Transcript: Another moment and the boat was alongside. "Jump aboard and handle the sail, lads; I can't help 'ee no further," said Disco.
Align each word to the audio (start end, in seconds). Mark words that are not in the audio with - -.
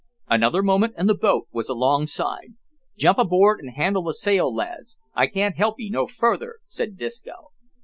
Another 0.27 0.63
moment 0.63 0.95
and 0.97 1.07
the 1.07 1.13
boat 1.13 1.47
was 1.51 1.69
alongside. 1.69 2.55
"Jump 2.97 3.19
aboard 3.19 3.59
and 3.59 3.75
handle 3.75 4.01
the 4.01 4.15
sail, 4.15 4.51
lads; 4.51 4.97
I 5.13 5.27
can't 5.27 5.57
help 5.57 5.79
'ee 5.79 5.91
no 5.91 6.07
further," 6.07 6.55
said 6.65 6.97
Disco. 6.97 7.51